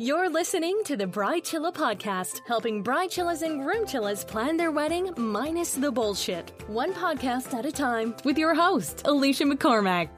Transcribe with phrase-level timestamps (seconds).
[0.00, 5.12] You're listening to the Bridechilla podcast, helping bride chillas and groom chillas plan their wedding
[5.16, 6.52] minus the bullshit.
[6.68, 10.08] One podcast at a time with your host, Aleisha McCormack.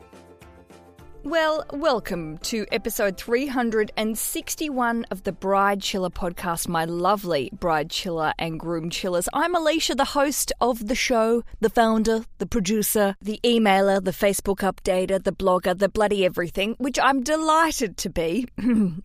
[1.23, 8.89] Well, welcome to episode 361 of the Bridechilla podcast, my lovely bride chiller and Groom
[8.89, 9.29] Chillers.
[9.35, 14.61] I'm Aleisha, the host of the show, the founder, the producer, the emailer, the Facebook
[14.61, 18.49] updater, the blogger, the bloody everything, which I'm delighted to be.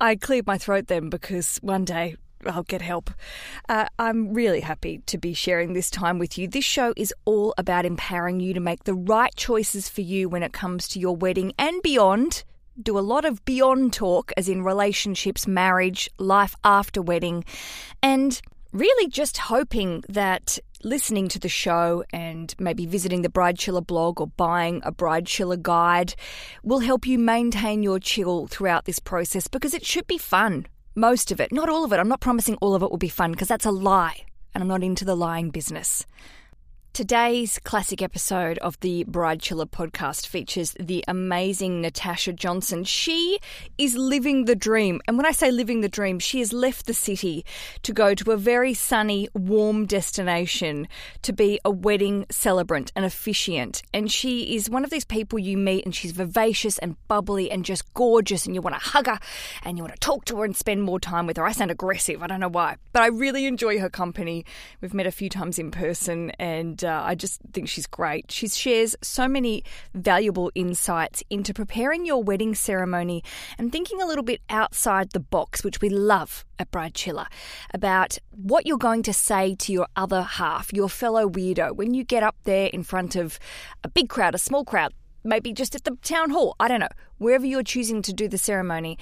[0.00, 2.16] I cleared my throat then because one day
[2.48, 3.10] I'll get help.
[3.68, 6.48] Uh, I'm really happy to be sharing this time with you.
[6.48, 10.42] This show is all about empowering you to make the right choices for you when
[10.42, 12.44] it comes to your wedding and beyond.
[12.80, 17.44] Do a lot of beyond talk, as in relationships, marriage, life after wedding,
[18.02, 18.40] and
[18.72, 24.26] really just hoping that listening to the show and maybe visiting the Bridechilla blog or
[24.26, 26.14] buying a Bridechilla guide
[26.62, 30.66] will help you maintain your chill throughout this process because it should be fun
[30.96, 31.98] most of it, not all of it.
[31.98, 34.68] I'm not promising all of it will be fun because that's a lie, and I'm
[34.68, 36.06] not into the lying business.
[36.96, 42.84] Today's classic episode of the Bridechilla podcast features the amazing Natasha Johnson.
[42.84, 43.38] She
[43.76, 45.02] is living the dream.
[45.06, 47.44] And when I say living the dream, she has left the city
[47.82, 50.88] to go to a very sunny, warm destination
[51.20, 53.82] to be a wedding celebrant, an officiant.
[53.92, 57.62] And she is one of these people you meet, and she's vivacious and bubbly and
[57.62, 59.18] just gorgeous, and you want to hug her
[59.64, 61.44] and you want to talk to her and spend more time with her.
[61.44, 64.46] I sound aggressive, I don't know why, but I really enjoy her company.
[64.80, 68.30] We've met a few times in person, and uh, I just think she's great.
[68.30, 73.22] She shares so many valuable insights into preparing your wedding ceremony
[73.58, 77.26] and thinking a little bit outside the box, which we love at Bridechilla,
[77.74, 82.04] about what you're going to say to your other half, your fellow weirdo, when you
[82.04, 83.38] get up there in front of
[83.84, 84.92] a big crowd, a small crowd,
[85.24, 88.38] maybe just at the town hall, I don't know, wherever you're choosing to do the
[88.38, 88.98] ceremony,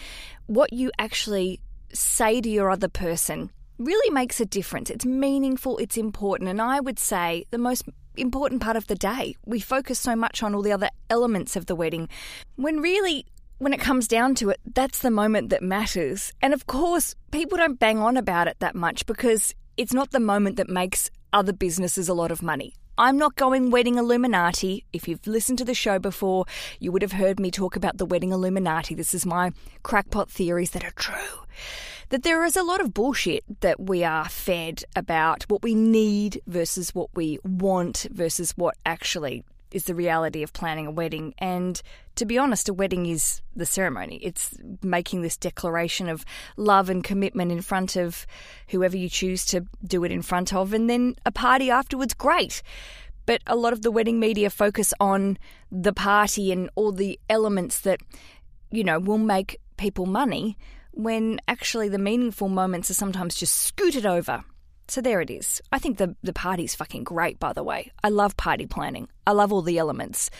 [0.46, 1.60] what you actually
[1.92, 4.90] say to your other person really makes a difference.
[4.90, 7.84] It's meaningful, it's important, and I would say the most
[8.16, 9.34] important part of the day.
[9.44, 12.08] We focus so much on all the other elements of the wedding
[12.56, 13.26] when really
[13.58, 16.32] when it comes down to it, that's the moment that matters.
[16.42, 20.20] And of course, people don't bang on about it that much because it's not the
[20.20, 22.74] moment that makes other businesses a lot of money.
[22.98, 24.84] I'm not going wedding Illuminati.
[24.92, 26.46] If you've listened to the show before,
[26.78, 28.94] you would have heard me talk about the wedding Illuminati.
[28.94, 29.50] This is my
[29.82, 31.44] crackpot theories that are true
[32.10, 36.40] that there is a lot of bullshit that we are fed about what we need
[36.46, 39.44] versus what we want versus what actually
[39.74, 41.34] is the reality of planning a wedding.
[41.38, 41.82] And
[42.14, 44.20] to be honest, a wedding is the ceremony.
[44.22, 46.24] It's making this declaration of
[46.56, 48.24] love and commitment in front of
[48.68, 52.62] whoever you choose to do it in front of, and then a party afterwards, great.
[53.26, 55.38] But a lot of the wedding media focus on
[55.72, 58.00] the party and all the elements that,
[58.70, 60.56] you know, will make people money
[60.96, 64.44] when actually the meaningful moments are sometimes just scooted over.
[64.88, 65.62] So there it is.
[65.72, 67.90] I think the, the party's fucking great, by the way.
[68.02, 69.08] I love party planning.
[69.26, 70.30] I love all the elements.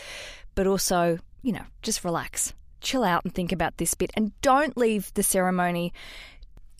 [0.53, 2.53] But also, you know, just relax.
[2.81, 5.93] Chill out and think about this bit and don't leave the ceremony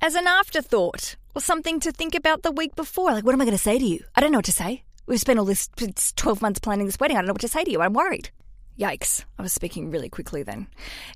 [0.02, 3.12] as an afterthought or something to think about the week before.
[3.12, 4.04] Like, what am I going to say to you?
[4.16, 4.84] I don't know what to say.
[5.08, 5.70] We've spent all this
[6.16, 7.18] 12 months planning this wedding.
[7.18, 7.82] I don't know what to say to you.
[7.82, 8.30] I'm worried.
[8.78, 10.68] Yikes, I was speaking really quickly then.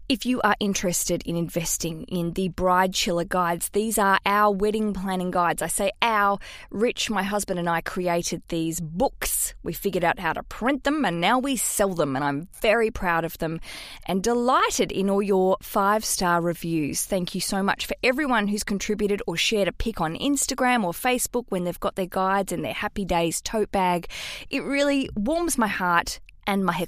[0.07, 5.29] If you are interested in investing in the Bridechilla guides, these are our wedding planning
[5.29, 5.61] guides.
[5.61, 6.39] I say our.
[6.71, 9.55] Rich, my husband, and I created these books.
[9.61, 12.91] We figured out how to print them and now we sell them, and I'm very
[12.91, 13.59] proud of them
[14.05, 17.03] and delighted in all your five star reviews.
[17.03, 20.93] Thank you so much for everyone who's contributed or shared a pic on Instagram or
[20.93, 24.07] Facebook when they've got their guides and their happy days tote bag.
[24.49, 26.79] It really warms my heart and my.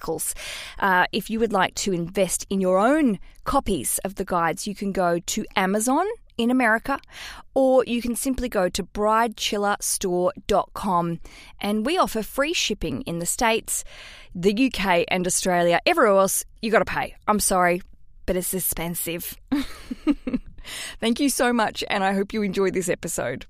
[0.79, 4.73] Uh, if you would like to invest in your own copies of the guides, you
[4.73, 6.07] can go to Amazon
[6.37, 6.97] in America,
[7.53, 11.19] or you can simply go to bridechillastore.com
[11.59, 13.83] and we offer free shipping in the States,
[14.33, 15.79] the UK, and Australia.
[15.85, 17.13] Everywhere else, you got to pay.
[17.27, 17.83] I'm sorry,
[18.25, 19.37] but it's expensive.
[20.99, 23.45] Thank you so much, and I hope you enjoyed this episode.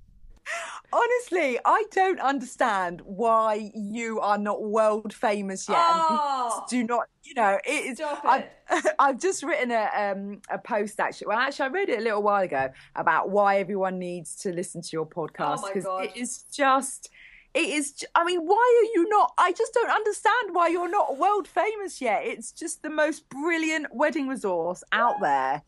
[0.94, 5.78] Honestly, I don't understand why you are not world famous yet.
[5.80, 8.02] Oh, do not, you know, it is.
[8.02, 8.96] I've, it.
[9.00, 11.28] I've just written a um, a post actually.
[11.28, 14.82] Well, actually, I wrote it a little while ago about why everyone needs to listen
[14.82, 16.06] to your podcast Oh because God.
[16.06, 17.10] it is just.
[17.54, 18.06] It is.
[18.16, 19.34] I mean, why are you not?
[19.38, 22.26] I just don't understand why you're not world famous yet.
[22.26, 25.62] It's just the most brilliant wedding resource out there.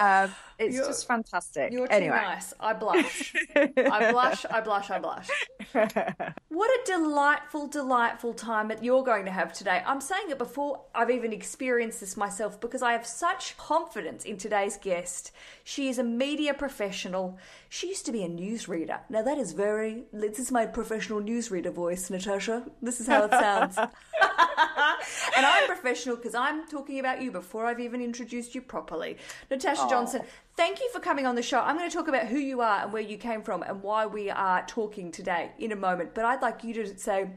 [0.00, 1.72] Um, it's You're- just fantastic.
[1.72, 2.54] You're too anyway, nice.
[2.60, 3.34] I blush.
[3.56, 4.44] I blush.
[4.50, 4.90] I blush.
[4.90, 5.28] I blush.
[6.48, 9.82] what a delightful, delightful time that you're going to have today.
[9.86, 14.36] I'm saying it before I've even experienced this myself because I have such confidence in
[14.36, 15.32] today's guest.
[15.64, 17.38] She is a media professional.
[17.68, 19.00] She used to be a newsreader.
[19.08, 22.64] Now, that is very, this is my professional newsreader voice, Natasha.
[22.80, 23.78] This is how it sounds.
[25.36, 29.16] and I'm professional because I'm talking about you before I've even introduced you properly.
[29.50, 29.90] Natasha Aww.
[29.90, 30.22] Johnson,
[30.56, 31.60] thank you for coming on the show.
[31.60, 34.06] I'm going to talk about who you are and where you came from and why
[34.06, 36.14] we are talking today in a moment.
[36.14, 37.30] But I'd like you to say,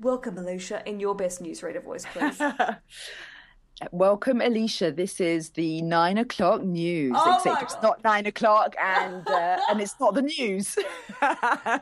[0.00, 2.40] Welcome, Aleisha, in your best newsreader voice, please.
[3.92, 4.94] Welcome, Aleisha.
[4.94, 7.16] This is the nine o'clock news.
[7.16, 10.78] Oh except it's not nine o'clock, and uh, and it's not the news.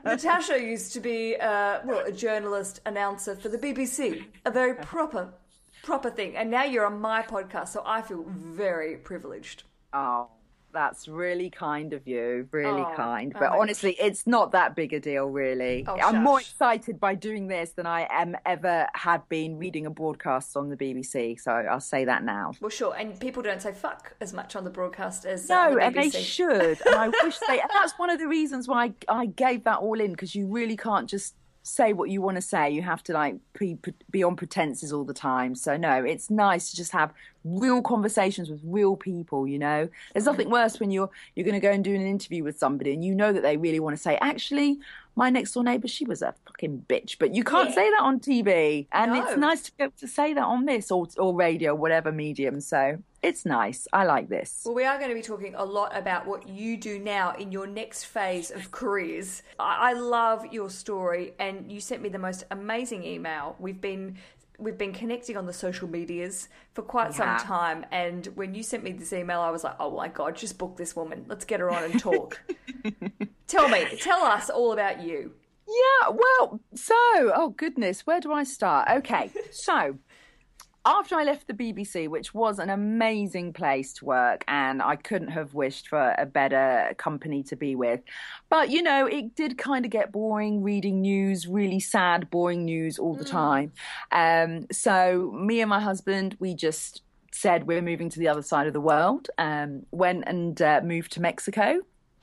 [0.04, 5.32] Natasha used to be uh, well a journalist announcer for the BBC, a very proper
[5.82, 9.64] proper thing, and now you're on my podcast, so I feel very privileged.
[9.92, 10.28] Oh,
[10.78, 13.32] that's really kind of you, really oh, kind.
[13.32, 15.84] But oh honestly, it's not that big a deal, really.
[15.88, 19.90] Oh, I'm more excited by doing this than I am ever had been reading a
[19.90, 21.40] broadcast on the BBC.
[21.40, 22.52] So I'll say that now.
[22.60, 22.94] Well, sure.
[22.96, 25.94] And people don't say fuck as much on the broadcast as uh, no, the and
[25.96, 26.80] they should.
[26.86, 27.58] and I wish they.
[27.60, 30.46] And that's one of the reasons why I, I gave that all in because you
[30.46, 31.34] really can't just
[31.64, 32.70] say what you want to say.
[32.70, 33.78] You have to like be,
[34.10, 35.54] be on pretenses all the time.
[35.54, 37.12] So no, it's nice to just have
[37.44, 39.46] real conversations with real people.
[39.46, 42.44] You know, there's nothing worse when you're you're going to go and do an interview
[42.44, 44.78] with somebody and you know that they really want to say, actually,
[45.18, 47.74] my next door neighbor, she was a fucking bitch, but you can't yeah.
[47.74, 49.20] say that on TV, and no.
[49.20, 52.60] it's nice to be able to say that on this or or radio, whatever medium.
[52.60, 53.88] So it's nice.
[53.92, 54.62] I like this.
[54.64, 57.50] Well, we are going to be talking a lot about what you do now in
[57.50, 59.42] your next phase of careers.
[59.58, 63.56] I, I love your story, and you sent me the most amazing email.
[63.58, 64.18] We've been
[64.58, 68.82] we've been connecting on the social medias for quite some time and when you sent
[68.82, 71.24] me this email i was like oh my god just book this woman.
[71.28, 72.40] Let's get her on and talk.
[73.46, 75.32] Tell me tell us all about you.
[75.66, 78.88] Yeah well so oh goodness where do i start?
[78.90, 79.96] Okay so
[80.88, 85.28] after I left the BBC, which was an amazing place to work, and I couldn't
[85.28, 88.00] have wished for a better company to be with.
[88.48, 92.98] But, you know, it did kind of get boring reading news, really sad, boring news
[92.98, 93.30] all the mm.
[93.30, 93.72] time.
[94.12, 97.02] Um, so, me and my husband, we just
[97.32, 101.12] said we're moving to the other side of the world, um, went and uh, moved
[101.12, 101.82] to Mexico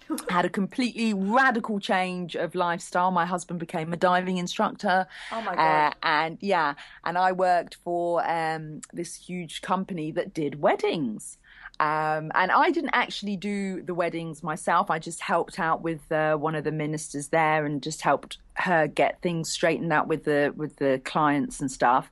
[0.30, 3.12] had a completely radical change of lifestyle.
[3.12, 5.07] My husband became a diving instructor.
[5.31, 5.60] Oh my god!
[5.60, 6.74] Uh, and yeah,
[7.04, 11.38] and I worked for um, this huge company that did weddings.
[11.78, 14.90] Um, and I didn't actually do the weddings myself.
[14.90, 18.88] I just helped out with uh, one of the ministers there and just helped her
[18.88, 22.10] get things straightened out with the with the clients and stuff.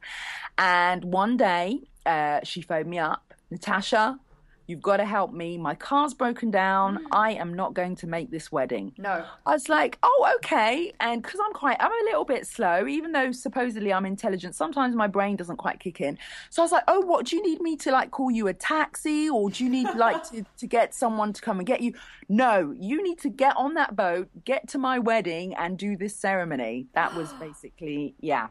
[0.58, 4.20] And one day, uh, she phoned me up, Natasha.
[4.68, 5.58] You've got to help me.
[5.58, 7.00] My car's broken down.
[7.00, 7.08] Mm.
[7.12, 8.94] I am not going to make this wedding.
[8.98, 9.26] No.
[9.46, 10.94] I was like, oh, okay.
[11.02, 14.96] And because I'm quite, I'm a little bit slow, even though supposedly I'm intelligent, sometimes
[14.96, 16.18] my brain doesn't quite kick in.
[16.50, 17.26] So I was like, oh, what?
[17.26, 20.24] Do you need me to like call you a taxi or do you need like
[20.32, 21.94] to, to get someone to come and get you?
[22.30, 26.16] No, you need to get on that boat, get to my wedding and do this
[26.16, 26.88] ceremony.
[26.94, 28.48] That was basically, yeah,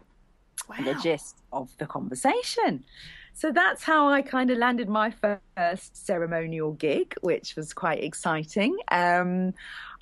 [0.69, 0.77] wow.
[0.85, 2.85] the gist of the conversation.
[3.35, 8.77] So that's how I kind of landed my first ceremonial gig, which was quite exciting.
[8.91, 9.55] Um,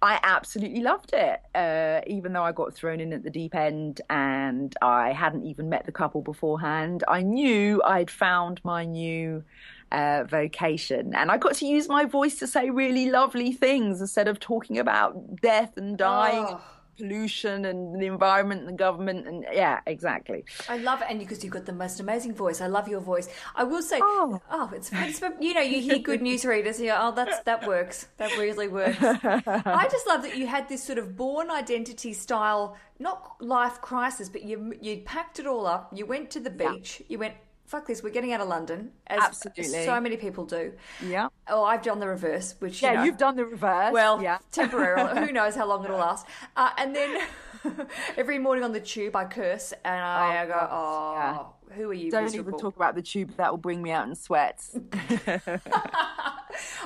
[0.03, 4.01] I absolutely loved it, uh, even though I got thrown in at the deep end
[4.09, 7.05] and I hadn't even met the couple beforehand.
[7.07, 9.45] I knew I'd found my new
[9.93, 11.15] uh, vocation.
[11.15, 14.79] And I got to use my voice to say really lovely things instead of talking
[14.79, 16.47] about death and dying.
[16.49, 16.61] Oh
[17.01, 20.45] pollution and the environment and the government and yeah exactly.
[20.69, 22.61] I love it and because you've got the most amazing voice.
[22.61, 23.29] I love your voice.
[23.55, 26.93] I will say oh, oh it's, it's you know you hear good newsreaders and you
[26.95, 28.07] oh that's that works.
[28.19, 28.99] That really works.
[29.01, 34.29] I just love that you had this sort of Bourne Identity style not life crisis
[34.29, 35.91] but you you packed it all up.
[35.95, 37.01] You went to the beach.
[37.01, 37.07] Yeah.
[37.09, 37.35] you went
[37.71, 39.85] fuck this, we're getting out of London, as Absolutely.
[39.85, 40.73] so many people do.
[41.07, 41.29] Yeah.
[41.47, 43.93] Oh, I've done the reverse, which yeah, you know, you've done the reverse.
[43.93, 44.39] Well, yeah.
[44.53, 45.25] temporarily.
[45.25, 46.27] Who knows how long it'll last?
[46.57, 47.21] Uh, and then
[48.17, 51.15] every morning on the tube, I curse and I oh, go, oh.
[51.15, 52.11] Yeah who are you?
[52.11, 52.49] Don't miserable?
[52.49, 53.37] even talk about the tube.
[53.37, 54.77] That will bring me out in sweats.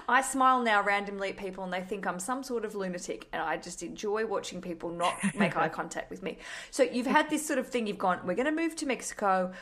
[0.08, 3.42] I smile now randomly at people and they think I'm some sort of lunatic, and
[3.42, 6.38] I just enjoy watching people not make eye contact with me.
[6.70, 7.86] So you've had this sort of thing.
[7.86, 8.20] You've gone.
[8.24, 9.52] We're going to move to Mexico.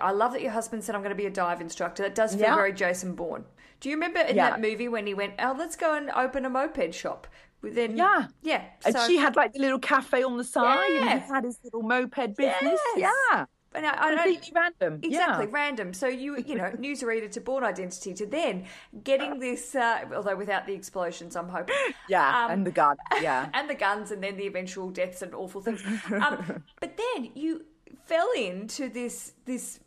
[0.00, 2.02] I love that your husband said I'm going to be a dive instructor.
[2.02, 2.54] That does feel yeah.
[2.54, 3.44] very Jason Bourne.
[3.80, 4.50] Do you remember in yeah.
[4.50, 7.26] that movie when he went, "Oh, let's go and open a moped shop"?
[7.62, 8.64] Then yeah, yeah.
[8.84, 11.12] And she had like the little cafe on the side, yeah.
[11.12, 12.80] and he had his little moped business.
[12.96, 13.12] Yes.
[13.32, 13.46] Yeah
[13.78, 15.00] And I, I don't- random.
[15.02, 15.50] Exactly, Yeah.
[15.50, 15.92] random.
[15.94, 18.64] So you, you know, newsreader to Bourne Identity to then
[19.04, 21.74] getting this, uh, although without the explosions, I'm hoping.
[22.08, 22.96] Yeah, Um, and the gun.
[23.20, 23.48] Yeah.
[23.54, 25.82] and the guns, and then the eventual deaths and awful things.
[26.12, 27.64] Um, but then you
[28.04, 29.80] fell into this, this,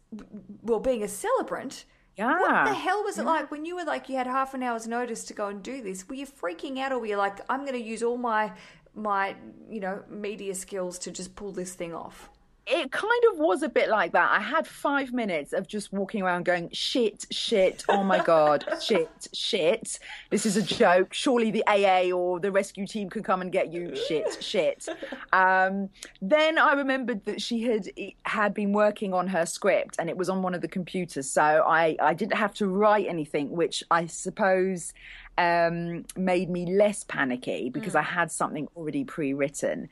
[0.64, 1.86] well, being a celebrant.
[2.18, 2.40] Yeah.
[2.40, 4.86] What the hell was it like when you were like you had half an hour's
[4.86, 6.08] notice to go and do this?
[6.08, 8.52] Were you freaking out, or were you like, I'm going to use all my
[8.94, 9.36] my
[9.70, 12.30] you know media skills to just pull this thing off?
[12.72, 14.32] It kind of was a bit like that.
[14.32, 19.28] I had five minutes of just walking around going, shit, shit, oh my God, shit,
[19.34, 20.00] shit.
[20.30, 21.14] This is a joke.
[21.14, 24.88] Surely the AA or the rescue team can come and get you, shit, shit.
[25.34, 25.90] Um,
[26.22, 27.90] then I remembered that she had
[28.24, 31.30] had been working on her script and it was on one of the computers.
[31.30, 34.94] So I, I didn't have to write anything, which I suppose
[35.38, 39.90] um, made me less panicky because I had something already pre written.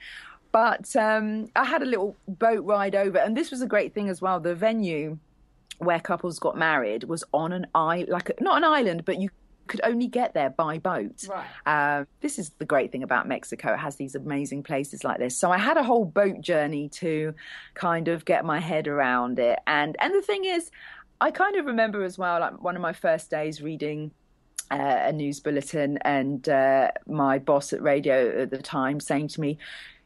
[0.51, 4.09] But um, I had a little boat ride over, and this was a great thing
[4.09, 4.39] as well.
[4.39, 5.17] The venue
[5.77, 9.29] where couples got married was on an island, like a, not an island, but you
[9.67, 11.25] could only get there by boat.
[11.29, 11.99] Right.
[11.99, 15.37] Um, this is the great thing about Mexico; it has these amazing places like this.
[15.37, 17.33] So I had a whole boat journey to
[17.75, 20.71] kind of get my head around it, and and the thing is,
[21.21, 24.11] I kind of remember as well, like one of my first days reading
[24.71, 29.41] uh, a news bulletin and uh, my boss at radio at the time saying to
[29.41, 29.57] me,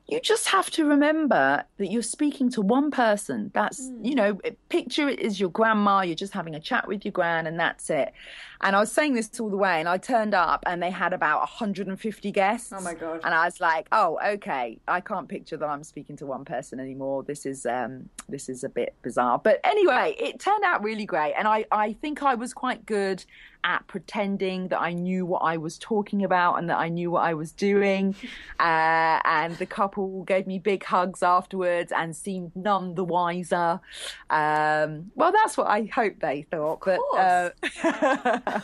[0.07, 3.51] you just have to remember that you're speaking to one person.
[3.53, 6.01] That's, you know, picture it as your grandma.
[6.01, 8.11] You're just having a chat with your gran, and that's it.
[8.59, 11.13] And I was saying this all the way, and I turned up, and they had
[11.13, 12.73] about 150 guests.
[12.73, 13.21] Oh my God.
[13.23, 14.77] And I was like, oh, okay.
[14.89, 17.23] I can't picture that I'm speaking to one person anymore.
[17.23, 19.39] This is um, this is a bit bizarre.
[19.39, 23.23] But anyway, it turned out really great, and I I think I was quite good
[23.63, 27.23] at pretending that I knew what I was talking about and that I knew what
[27.23, 28.15] I was doing.
[28.59, 33.81] Uh, and the couple gave me big hugs afterwards and seemed none the wiser.
[34.29, 36.79] Um, well, that's what I hope they thought.
[36.85, 37.49] But uh,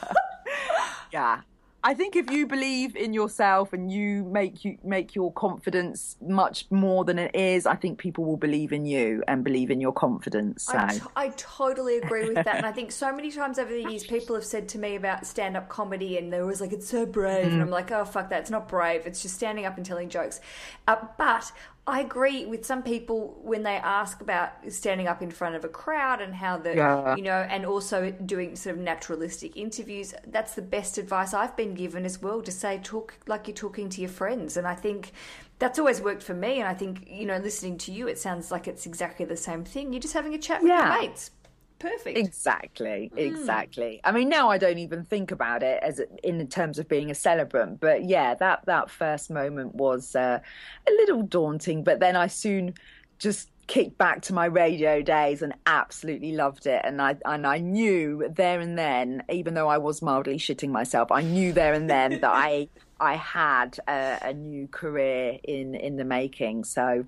[1.11, 1.41] yeah.
[1.83, 6.65] I think if you believe in yourself and you make you make your confidence much
[6.69, 9.93] more than it is, I think people will believe in you and believe in your
[9.93, 10.63] confidence.
[10.63, 10.77] So.
[10.77, 12.57] I, t- I totally agree with that.
[12.57, 15.25] And I think so many times over the years, people have said to me about
[15.25, 17.47] stand up comedy, and they're always like, it's so brave.
[17.47, 18.41] And I'm like, oh, fuck that.
[18.41, 19.05] It's not brave.
[19.05, 20.41] It's just standing up and telling jokes.
[20.87, 21.51] Uh, but
[21.89, 25.67] I agree with some people when they ask about standing up in front of a
[25.67, 27.15] crowd and how the, Yeah.
[27.15, 30.13] you know, and also doing sort of naturalistic interviews.
[30.27, 33.89] That's the best advice I've been given as well to say, talk like you're talking
[33.89, 34.55] to your friends.
[34.57, 35.11] And I think
[35.57, 36.59] that's always worked for me.
[36.59, 39.63] And I think, you know, listening to you, it sounds like it's exactly the same
[39.65, 39.91] thing.
[39.91, 40.93] You're just having a chat with Yeah.
[40.93, 41.31] your mates.
[41.79, 42.17] Perfect.
[42.17, 44.01] Exactly, exactly.
[44.03, 47.15] I mean, now I don't even think about it as in terms of being a
[47.15, 50.39] celebrant, but yeah, that that first moment was uh,
[50.87, 51.83] a little daunting.
[51.85, 52.73] But then I soon
[53.17, 56.81] just kicked back to my radio days and absolutely loved it.
[56.83, 61.13] And I and I knew there and then, even though I was mildly shitting myself,
[61.13, 62.67] I knew there and then that I
[62.99, 66.65] I had a, a new career in in the making.
[66.65, 67.05] So.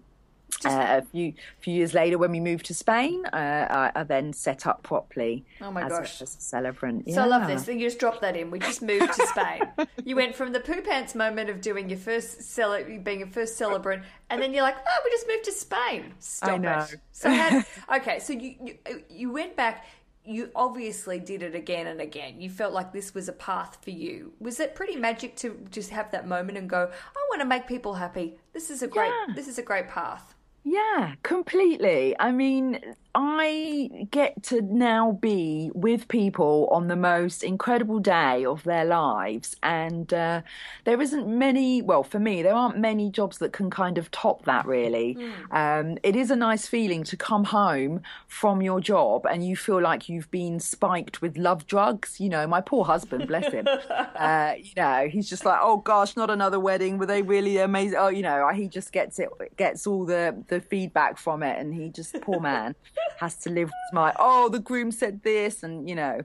[0.63, 4.34] Uh, a few few years later, when we moved to Spain, uh, I, I then
[4.34, 6.22] set up properly Oh my as, gosh.
[6.22, 7.10] A, as a celebrant.
[7.12, 7.67] So I love this.
[7.67, 8.51] You just dropped that in.
[8.51, 9.62] We just moved to Spain.
[10.05, 13.58] you went from the poo pants moment of doing your first cele- being a first
[13.58, 16.13] celebrant, and then you're like, oh, we just moved to Spain.
[16.20, 16.79] Stop I know.
[16.91, 17.00] it.
[17.12, 17.63] So how,
[17.98, 19.86] okay, so you, you you went back.
[20.24, 22.39] You obviously did it again and again.
[22.39, 24.34] You felt like this was a path for you.
[24.39, 27.65] Was it pretty magic to just have that moment and go, I want to make
[27.65, 28.38] people happy.
[28.53, 29.08] This is a great.
[29.08, 29.34] Yeah.
[29.34, 30.36] This is a great path.
[30.63, 32.15] Yeah, completely.
[32.20, 38.63] I mean, I get to now be with people on the most incredible day of
[38.63, 39.56] their lives.
[39.62, 40.41] And uh,
[40.86, 44.46] there isn't many, well, for me, there aren't many jobs that can kind of top
[44.46, 45.18] that, really.
[45.51, 49.82] Um, it is a nice feeling to come home from your job and you feel
[49.82, 52.20] like you've been spiked with love drugs.
[52.20, 53.68] You know, my poor husband, bless him.
[54.15, 56.98] uh, you know, he's just like, oh gosh, not another wedding.
[56.98, 57.98] Were they really amazing?
[57.98, 61.60] Oh, you know, he just gets it, gets all the, the feedback from it.
[61.60, 62.74] And he just, poor man,
[63.20, 65.63] has to live with my, oh, the groom said this.
[65.63, 66.22] And, you know,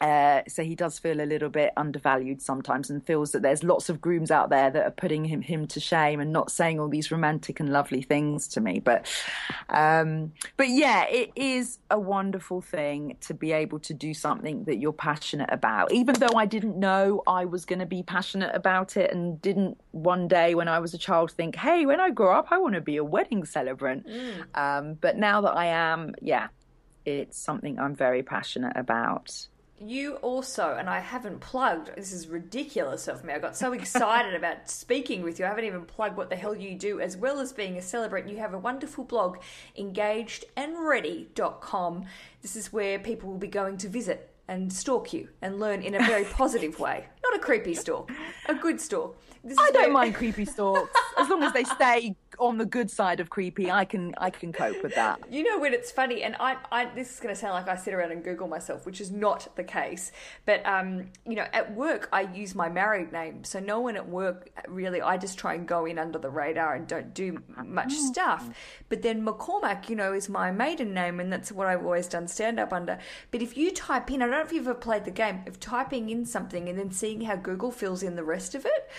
[0.00, 3.88] uh, so he does feel a little bit undervalued sometimes and feels that there's lots
[3.88, 6.88] of grooms out there that are putting him, him to shame and not saying all
[6.88, 8.80] these romantic and lovely things to me.
[8.80, 9.06] But,
[9.68, 14.76] um, but yeah, it is a wonderful thing to be able to do something that
[14.76, 15.92] you're passionate about.
[15.92, 19.78] Even though I didn't know I was going to be passionate about it and didn't
[19.92, 22.74] one day when I was a child think, hey, when I grow up, I want
[22.74, 24.06] to be a wedding celebrant.
[24.54, 26.48] Um, but now that I am, yeah,
[27.04, 29.48] it's something I'm very passionate about.
[29.78, 33.32] You also, and I haven't plugged, this is ridiculous of me.
[33.32, 35.44] I got so excited about speaking with you.
[35.44, 38.28] I haven't even plugged what the hell you do, as well as being a celebrant.
[38.28, 39.38] You have a wonderful blog,
[39.78, 42.04] engagedandready.com.
[42.42, 45.94] This is where people will be going to visit and stalk you and learn in
[45.94, 47.06] a very positive way.
[47.24, 48.12] Not a creepy stalk,
[48.46, 49.16] a good stalk.
[49.58, 53.30] I don't mind creepy stalks as long as they stay on the good side of
[53.30, 53.70] creepy.
[53.70, 55.20] I can I can cope with that.
[55.30, 57.76] You know when it's funny, and I, I this is going to sound like I
[57.76, 60.12] sit around and Google myself, which is not the case.
[60.46, 64.08] But um, you know, at work I use my married name, so no one at
[64.08, 65.00] work really.
[65.00, 68.12] I just try and go in under the radar and don't do much oh.
[68.12, 68.48] stuff.
[68.88, 72.28] But then McCormack, you know, is my maiden name, and that's what I've always done
[72.28, 72.98] stand up under.
[73.30, 75.60] But if you type in, I don't know if you've ever played the game of
[75.60, 78.90] typing in something and then seeing how Google fills in the rest of it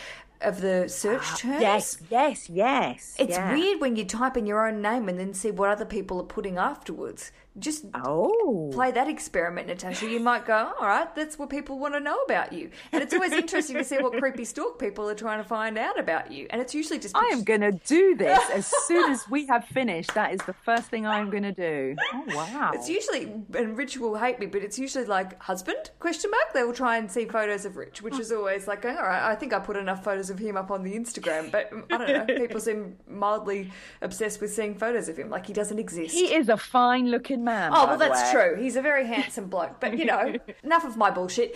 [0.41, 1.61] of the search ah, terms.
[1.61, 3.15] Yes, yes, yes.
[3.19, 3.53] It's yeah.
[3.53, 6.25] weird when you type in your own name and then see what other people are
[6.25, 8.69] putting afterwards just oh.
[8.73, 10.09] play that experiment, Natasha.
[10.09, 12.69] You might go, all right, that's what people want to know about you.
[12.91, 15.97] And it's always interesting to see what creepy stalk people are trying to find out
[15.97, 16.47] about you.
[16.49, 17.15] And it's usually just.
[17.15, 20.13] I am going to do this as soon as we have finished.
[20.15, 21.95] That is the first thing I'm going to do.
[22.13, 22.71] Oh, wow.
[22.73, 26.53] It's usually, and Rich will hate me, but it's usually like husband, question mark.
[26.53, 29.35] They will try and see photos of Rich, which is always like, all right, I
[29.35, 31.51] think I put enough photos of him up on the Instagram.
[31.51, 35.45] But mm, I don't know, people seem mildly obsessed with seeing photos of him like
[35.47, 36.13] he doesn't exist.
[36.13, 37.71] He is a fine looking man.
[37.73, 38.55] Oh well, that's true.
[38.59, 39.79] He's a very handsome bloke.
[39.79, 41.55] But you know, enough of my bullshit.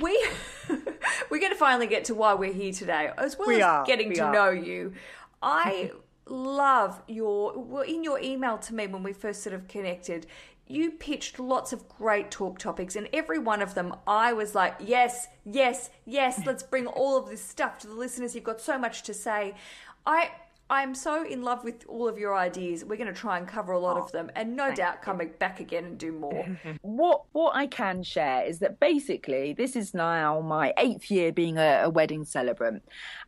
[0.00, 0.26] We
[1.30, 3.84] we're going to finally get to why we're here today, as well we as are,
[3.84, 4.32] getting to are.
[4.32, 4.94] know you.
[5.42, 5.90] I
[6.26, 10.26] love your well in your email to me when we first sort of connected
[10.72, 14.74] you pitched lots of great talk topics and every one of them i was like
[14.80, 18.78] yes yes yes let's bring all of this stuff to the listeners you've got so
[18.78, 19.54] much to say
[20.06, 20.30] i
[20.72, 22.82] I'm so in love with all of your ideas.
[22.82, 25.02] We're going to try and cover a lot oh, of them, and no doubt you.
[25.02, 26.46] come back again and do more.
[26.80, 31.58] what what I can share is that basically this is now my eighth year being
[31.58, 32.84] a, a wedding celebrant,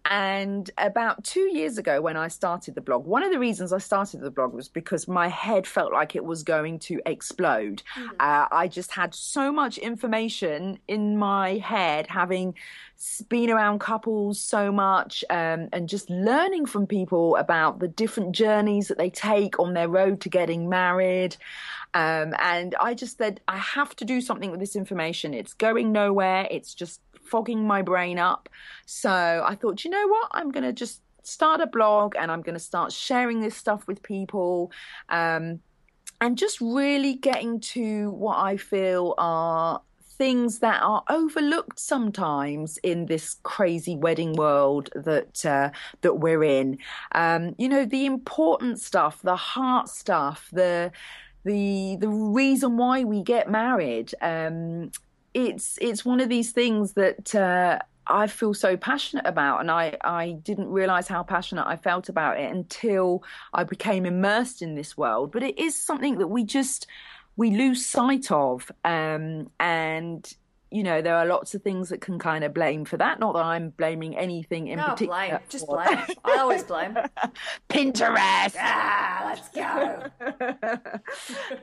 [0.06, 3.78] and about two years ago when I started the blog, one of the reasons I
[3.78, 7.82] started the blog was because my head felt like it was going to explode.
[7.96, 8.16] Mm-hmm.
[8.20, 12.54] Uh, I just had so much information in my head, having
[13.28, 18.88] been around couples so much um, and just learning from people about the different journeys
[18.88, 21.37] that they take on their road to getting married.
[21.94, 25.32] Um, and I just said, I have to do something with this information.
[25.32, 26.46] It's going nowhere.
[26.50, 28.49] It's just fogging my brain up.
[28.87, 29.11] So
[29.47, 30.28] I thought, you know what?
[30.33, 33.87] I'm going to just start a blog and I'm going to start sharing this stuff
[33.87, 34.71] with people.
[35.08, 35.60] Um,
[36.21, 39.80] and just really getting to what I feel are
[40.17, 45.71] things that are overlooked sometimes in this crazy wedding world that uh,
[46.02, 46.78] that we're in.
[47.13, 50.93] Um, you know, the important stuff, the heart stuff, the
[51.45, 54.15] the the reason why we get married.
[54.21, 54.91] Um,
[55.34, 57.34] it's it's one of these things that.
[57.34, 62.10] Uh, I feel so passionate about, and I, I didn't realize how passionate I felt
[62.10, 65.32] about it until I became immersed in this world.
[65.32, 66.86] But it is something that we just
[67.36, 68.70] we lose sight of.
[68.84, 70.30] Um, and
[70.75, 73.21] you know, there are lots of things that can kind of blame for that.
[73.21, 75.28] Not that I'm blaming anything in no, particular.
[75.28, 75.39] blame.
[75.49, 76.02] Just blame.
[76.25, 76.99] I always blame.
[77.69, 78.56] Pinterest.
[78.58, 80.02] Ah, let's go.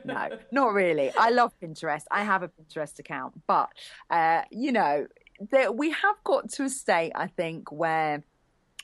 [0.06, 1.12] no, not really.
[1.18, 2.04] I love Pinterest.
[2.10, 3.68] I have a Pinterest account, but
[4.08, 5.06] uh, you know,
[5.50, 8.24] there, we have got to a state, I think, where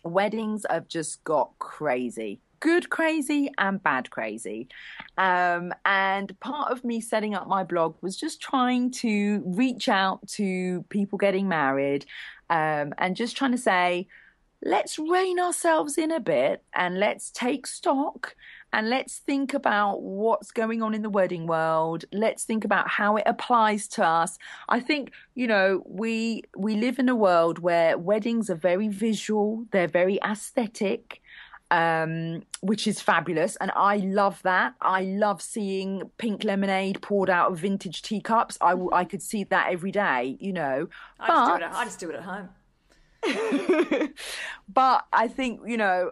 [0.05, 4.68] weddings have just got crazy good crazy and bad crazy.
[5.16, 10.27] Um, and part of me setting up my blog was just trying to reach out
[10.29, 12.07] to people getting married
[12.51, 14.09] um, and just trying to say,
[14.62, 18.35] let's rein ourselves in a bit and let's take stock
[18.73, 23.16] and let's think about what's going on in the wedding world let's think about how
[23.16, 24.37] it applies to us
[24.68, 29.64] i think you know we we live in a world where weddings are very visual
[29.71, 31.21] they're very aesthetic
[31.70, 33.57] um, which is fabulous.
[33.57, 34.74] And I love that.
[34.81, 38.59] I love seeing pink lemonade poured out of vintage teacups.
[38.61, 40.88] I, I could see that every day, you know.
[41.20, 42.48] I, but, just, do it at, I just do it at home.
[44.68, 46.11] but I think, you know,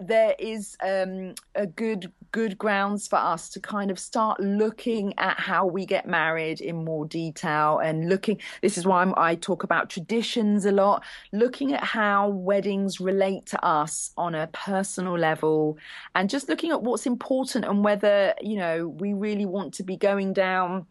[0.00, 5.38] there is um, a good good grounds for us to kind of start looking at
[5.38, 9.64] how we get married in more detail and looking this is why I'm, i talk
[9.64, 15.76] about traditions a lot looking at how weddings relate to us on a personal level
[16.14, 19.96] and just looking at what's important and whether you know we really want to be
[19.96, 20.86] going down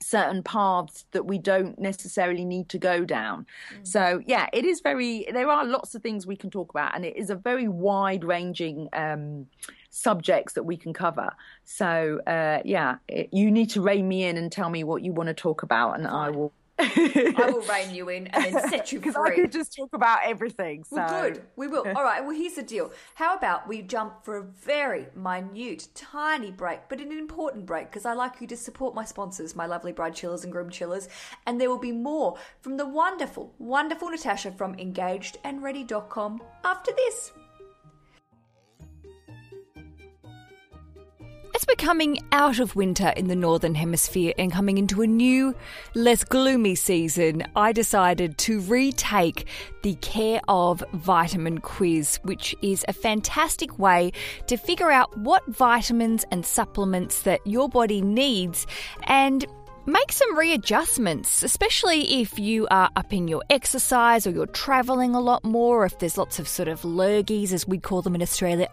[0.00, 3.46] certain paths that we don't necessarily need to go down.
[3.74, 3.86] Mm.
[3.86, 5.26] So yeah, it is very.
[5.32, 8.24] There are lots of things we can talk about, and it is a very wide
[8.24, 8.88] ranging.
[8.92, 9.46] Um,
[9.90, 11.30] subjects that we can cover
[11.64, 15.12] so uh, yeah it, you need to rein me in and tell me what you
[15.12, 18.92] want to talk about and i will I will rein you in and then set
[18.92, 19.10] you free.
[19.10, 20.84] Because I could just talk about everything.
[20.84, 20.96] So.
[20.96, 21.42] Well, good.
[21.56, 21.84] We will.
[21.96, 22.22] All right.
[22.22, 22.92] Well, here's the deal.
[23.14, 28.06] How about we jump for a very minute, tiny break, but an important break because
[28.06, 31.08] I like you to support my sponsors, my lovely bride chillers and groom chillers.
[31.46, 37.32] And there will be more from the wonderful, wonderful Natasha from engagedandready.com after this.
[41.68, 45.54] We're coming out of winter in the Northern Hemisphere and coming into a new,
[45.94, 49.46] less gloomy season, I decided to retake
[49.82, 54.12] the Care of Vitamin Quiz, which is a fantastic way
[54.46, 58.66] to figure out what vitamins and supplements that your body needs
[59.02, 59.44] and
[59.84, 65.44] make some readjustments, especially if you are upping your exercise or you're traveling a lot
[65.44, 68.68] more, or if there's lots of sort of lurgies, as we call them in Australia.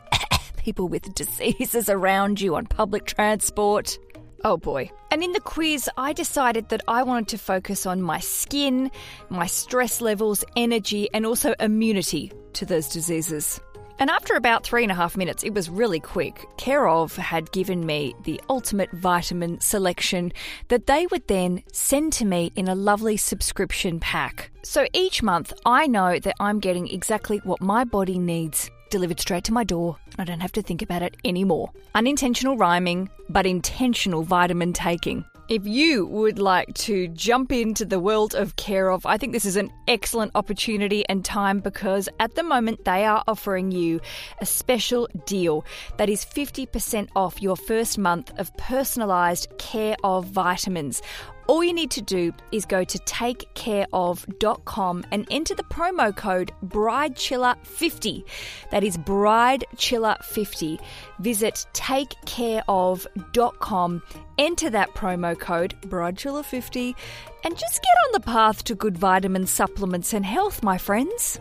[0.65, 3.99] People with diseases around you on public transport.
[4.43, 4.89] Oh boy.
[5.11, 8.89] And in the quiz, I decided that I wanted to focus on my skin,
[9.29, 13.61] my stress levels, energy, and also immunity to those diseases.
[13.99, 16.45] And after about three and a half minutes, it was really quick.
[16.57, 20.33] Care of had given me the ultimate vitamin selection
[20.69, 24.49] that they would then send to me in a lovely subscription pack.
[24.63, 29.43] So each month, I know that I'm getting exactly what my body needs delivered straight
[29.43, 29.97] to my door.
[30.17, 31.69] I don't have to think about it anymore.
[31.95, 35.25] Unintentional rhyming, but intentional vitamin taking.
[35.49, 39.43] If you would like to jump into the world of Care of, I think this
[39.43, 43.99] is an excellent opportunity and time because at the moment they are offering you
[44.39, 45.65] a special deal
[45.97, 51.01] that is 50% off your first month of personalised Care of vitamins.
[51.47, 58.23] All you need to do is go to takecareof.com and enter the promo code BrideChilla50.
[58.71, 60.79] That is BrideChilla50.
[61.19, 64.01] Visit takecareof.com,
[64.37, 66.95] enter that promo code BrideChilla50,
[67.43, 71.39] and just get on the path to good vitamin supplements and health, my friends.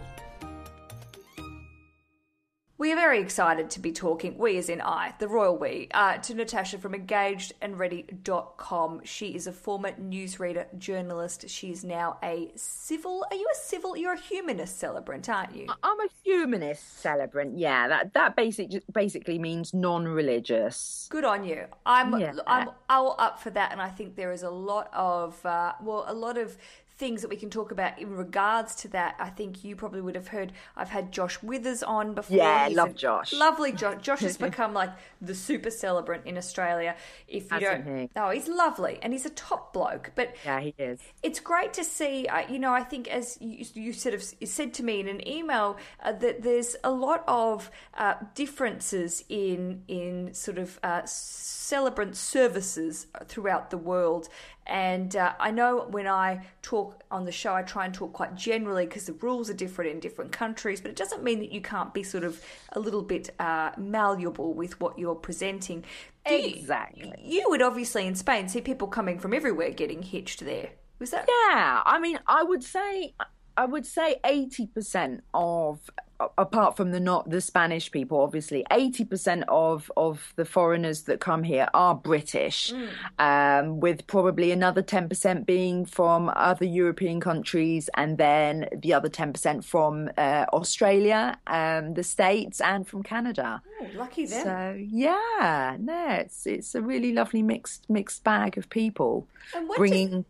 [2.76, 6.18] We are very excited to be talking, we as in I, the royal we, uh,
[6.18, 9.02] to Natasha from engagedandready.com.
[9.04, 11.48] She is a former newsreader, journalist.
[11.48, 15.68] She's now a civil, are you a civil, you're a humanist celebrant, aren't you?
[15.84, 17.86] I'm a humanist celebrant, yeah.
[17.86, 21.06] That that basic, basically means non-religious.
[21.10, 21.66] Good on you.
[21.86, 22.32] I'm, yeah.
[22.44, 26.06] I'm all up for that and I think there is a lot of, uh, well,
[26.08, 26.58] a lot of
[26.96, 29.16] things that we can talk about in regards to that.
[29.18, 32.36] I think you probably would have heard I've had Josh Withers on before.
[32.36, 33.32] Yeah, he's love Josh.
[33.32, 33.96] Lovely Josh.
[34.02, 36.94] Josh has become like the super celebrant in Australia.
[37.26, 38.10] If you Hasn't don't, he?
[38.16, 40.12] oh, he's lovely and he's a top bloke.
[40.14, 41.00] But yeah, he is.
[41.22, 42.26] It's great to see.
[42.26, 45.26] Uh, you know, I think as you, you, sort of said to me in an
[45.26, 52.16] email uh, that there's a lot of uh, differences in in sort of uh, celebrant
[52.16, 54.28] services throughout the world
[54.66, 58.34] and uh, I know when I talk on the show, I try and talk quite
[58.34, 61.60] generally because the rules are different in different countries, but it doesn't mean that you
[61.60, 65.84] can't be sort of a little bit uh, malleable with what you're presenting.
[66.26, 67.12] Do exactly.
[67.22, 70.70] You, you would obviously in Spain see people coming from everywhere getting hitched there.
[70.98, 71.26] Was that?
[71.28, 73.14] Yeah, I mean, I would say
[73.56, 75.90] I would say 80% of
[76.38, 81.42] apart from the not the Spanish people, obviously, 80% of of the foreigners that come
[81.42, 82.88] here are British, mm.
[83.18, 89.64] um, with probably another 10% being from other European countries, and then the other 10%
[89.64, 93.62] from uh, Australia, um, the States, and from Canada.
[93.80, 94.44] Oh, lucky them.
[94.44, 99.26] So yeah, no, it's it's a really lovely mixed mixed bag of people
[99.76, 100.24] bringing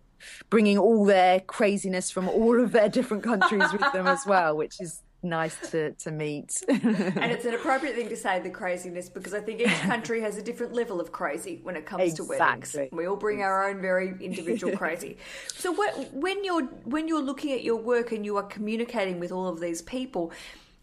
[0.51, 4.81] bringing all their craziness from all of their different countries with them as well, which
[4.81, 6.63] is nice to, to meet.
[6.69, 10.37] and it's an appropriate thing to say the craziness because I think each country has
[10.37, 12.37] a different level of crazy when it comes exactly.
[12.37, 12.77] to weddings.
[12.93, 15.17] We all bring our own very individual crazy.
[15.49, 15.75] So
[16.13, 19.61] when you're when you're looking at your work and you are communicating with all of
[19.61, 20.33] these people,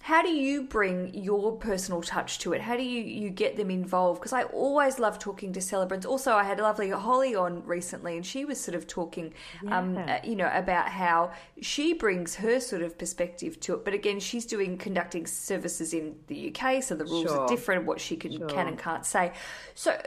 [0.01, 2.61] how do you bring your personal touch to it?
[2.61, 4.19] How do you, you get them involved?
[4.19, 6.07] Because I always love talking to celebrants.
[6.07, 9.33] Also, I had a lovely Holly on recently, and she was sort of talking,
[9.67, 10.03] um, yeah.
[10.03, 13.85] um, uh, you know, about how she brings her sort of perspective to it.
[13.85, 17.41] But again, she's doing conducting services in the UK, so the rules sure.
[17.41, 17.85] are different.
[17.85, 18.47] What she can sure.
[18.47, 19.33] can and can't say.
[19.75, 20.01] So,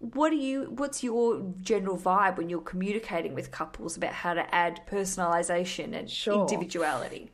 [0.00, 0.64] what do you?
[0.76, 6.10] What's your general vibe when you're communicating with couples about how to add personalisation and
[6.10, 6.40] sure.
[6.40, 7.30] individuality?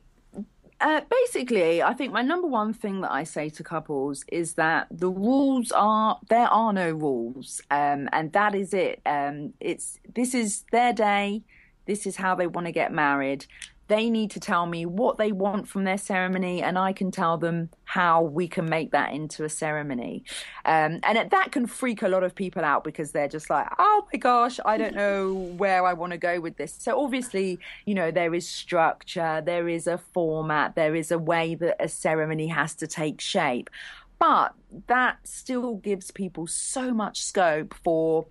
[0.79, 4.89] Uh, basically, I think my number one thing that I say to couples is that
[4.91, 9.01] the rules are there are no rules, um, and that is it.
[9.07, 11.43] Um, it's this is their day.
[11.87, 13.47] This is how they want to get married.
[13.89, 17.39] They need to tell me what they want from their ceremony, and I can tell
[17.39, 20.25] them how we can make that into a ceremony.
[20.65, 24.07] Um, and that can freak a lot of people out because they're just like, oh
[24.13, 26.77] my gosh, I don't know where I want to go with this.
[26.79, 31.55] So, obviously, you know, there is structure, there is a format, there is a way
[31.55, 33.71] that a ceremony has to take shape.
[34.19, 34.55] But
[34.87, 38.27] that still gives people so much scope for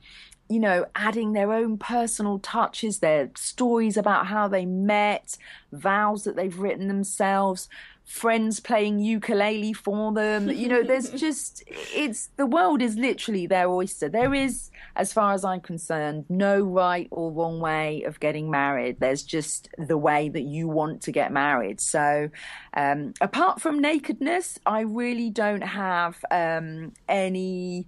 [0.48, 5.38] you know, adding their own personal touches, their stories about how they met,
[5.72, 7.68] vows that they've written themselves,
[8.06, 10.50] friends playing ukulele for them.
[10.56, 14.08] You know, there's just, it's, the world is literally their oyster.
[14.08, 19.00] There is, as far as I'm concerned, no right or wrong way of getting married.
[19.00, 21.82] There's just the way that you want to get married.
[21.82, 22.30] So,
[22.76, 27.86] um, apart from nakedness, I really don't have um, any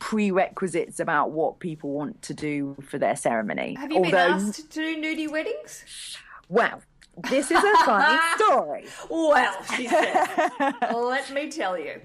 [0.00, 3.76] prerequisites about what people want to do for their ceremony.
[3.78, 5.84] Have you Although, been asked to do nudie weddings?
[6.48, 6.82] Well,
[7.30, 8.86] this is a funny story.
[9.08, 10.26] Well, she said.
[10.92, 12.00] Let me tell you.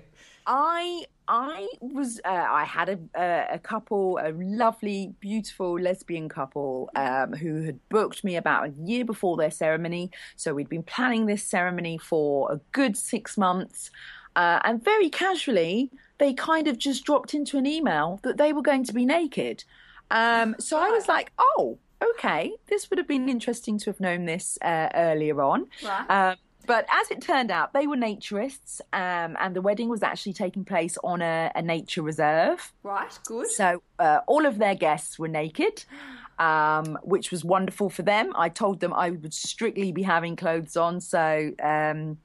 [0.46, 6.92] I I was uh, I had a, a, a couple, a lovely, beautiful lesbian couple
[6.96, 10.12] um, who had booked me about a year before their ceremony.
[10.36, 13.90] So we'd been planning this ceremony for a good six months,
[14.36, 18.62] uh, and very casually they kind of just dropped into an email that they were
[18.62, 19.64] going to be naked.
[20.12, 24.26] Um, so I was like, oh, okay, this would have been interesting to have known
[24.26, 25.68] this uh, earlier on.
[25.84, 26.10] Right.
[26.10, 26.36] Um,
[26.68, 30.66] but as it turned out, they were naturists, um, and the wedding was actually taking
[30.66, 32.74] place on a, a nature reserve.
[32.82, 33.48] Right, good.
[33.52, 35.86] So uh, all of their guests were naked,
[36.40, 38.34] um, which was wonderful for them.
[38.36, 42.18] I told them I would strictly be having clothes on, so um,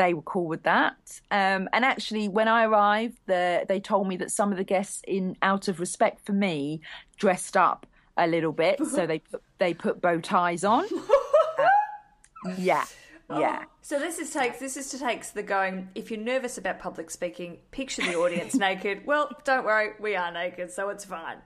[0.00, 1.20] they were cool with that.
[1.30, 5.02] Um, and actually, when I arrived, the, they told me that some of the guests,
[5.06, 6.80] in out of respect for me,
[7.18, 7.86] dressed up
[8.16, 8.82] a little bit.
[8.94, 10.86] so they put, they put bow ties on.
[10.86, 11.66] uh,
[12.58, 12.86] yeah.
[13.28, 13.64] Yeah.
[13.64, 15.90] Oh, so this is takes this is to takes the going.
[15.94, 19.06] If you're nervous about public speaking, picture the audience naked.
[19.06, 21.36] Well, don't worry, we are naked, so it's fine.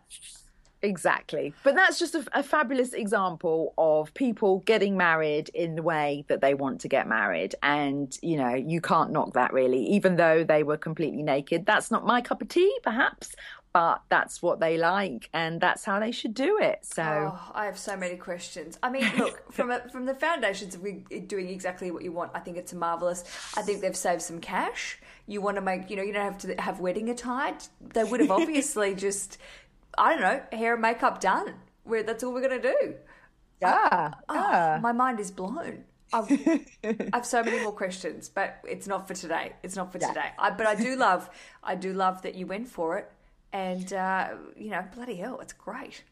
[0.84, 1.54] Exactly.
[1.62, 6.42] But that's just a, a, fabulous example of people getting married in the way that
[6.42, 7.54] they want to get married.
[7.62, 11.64] And, you know, you can't knock that really, even though they were completely naked.
[11.64, 13.34] That's not my cup of tea, perhaps,
[13.74, 16.78] but that's what they like and that's how they should do it.
[16.84, 18.78] So oh, I have so many questions.
[18.82, 20.82] I mean, look, from a, from the foundations of
[21.26, 23.24] doing exactly what you want, I think it's marvelous.
[23.56, 25.00] I think they've saved some cash.
[25.26, 27.54] You want to make, you know, you don't have to have wedding attire.
[27.80, 29.38] They would have obviously just
[29.98, 31.54] I don't know, hair and makeup done.
[31.84, 32.94] Where that's all we're gonna do.
[33.60, 34.12] Yeah.
[34.28, 34.76] I, yeah.
[34.78, 35.84] Oh, my mind is blown.
[36.12, 39.54] I have so many more questions, but it's not for today.
[39.62, 40.08] It's not for yeah.
[40.08, 40.28] today.
[40.38, 41.28] I, but I do love,
[41.62, 43.10] I do love that you went for it,
[43.52, 46.04] and uh, you know, bloody hell, it's great.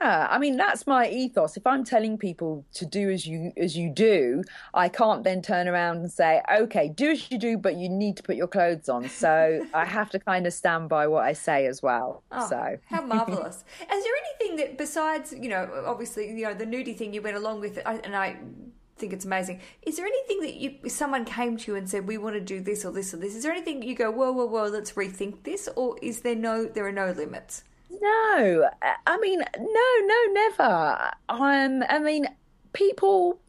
[0.00, 1.56] Yeah, I mean that's my ethos.
[1.56, 5.68] If I'm telling people to do as you as you do, I can't then turn
[5.68, 8.88] around and say, "Okay, do as you do, but you need to put your clothes
[8.88, 12.22] on." So I have to kind of stand by what I say as well.
[12.32, 13.64] Oh, so how marvelous!
[13.92, 17.36] Is there anything that besides you know, obviously you know the nudie thing you went
[17.36, 18.38] along with, and I
[18.96, 19.60] think it's amazing.
[19.82, 22.60] Is there anything that you someone came to you and said we want to do
[22.60, 23.34] this or this or this?
[23.34, 26.64] Is there anything you go whoa whoa whoa let's rethink this, or is there no
[26.64, 27.64] there are no limits?
[27.90, 28.70] No,
[29.06, 31.10] I mean, no, no, never.
[31.28, 32.26] Um, I mean,
[32.72, 33.40] people,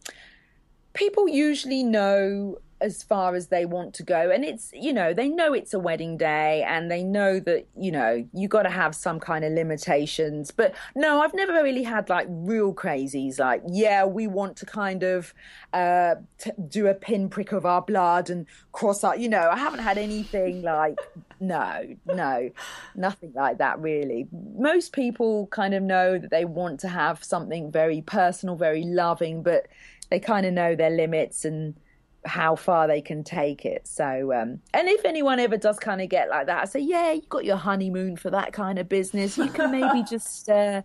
[0.93, 4.29] people usually know as far as they want to go.
[4.31, 7.91] And it's you know they know it's a wedding day and they know that you
[7.91, 10.51] know you got to have some kind of limitations.
[10.51, 15.03] But no i've never really had like real crazies like yeah we want to kind
[15.03, 15.33] of
[15.73, 19.79] uh t- do a pinprick of our blood and cross out you know i haven't
[19.79, 20.99] had anything like
[21.39, 22.49] no no
[22.95, 24.27] nothing like that really.
[24.31, 29.41] Most people kind of know that they want to have something very personal very loving
[29.41, 29.67] but
[30.09, 31.75] they kind of know their limits and
[32.25, 33.87] how far they can take it.
[33.87, 37.13] So, um, and if anyone ever does kind of get like that, I say, yeah,
[37.13, 39.37] you got your honeymoon for that kind of business.
[39.37, 40.83] You can maybe just uh,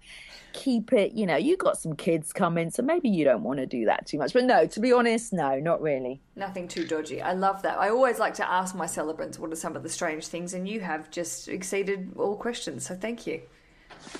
[0.52, 1.12] keep it.
[1.12, 4.06] You know, you got some kids coming, so maybe you don't want to do that
[4.06, 4.32] too much.
[4.32, 6.20] But no, to be honest, no, not really.
[6.34, 7.20] Nothing too dodgy.
[7.20, 7.78] I love that.
[7.78, 10.68] I always like to ask my celebrants what are some of the strange things, and
[10.68, 12.86] you have just exceeded all questions.
[12.86, 13.42] So thank you.